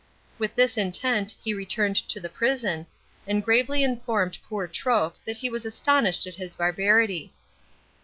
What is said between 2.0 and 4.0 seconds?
to the prison, and gravely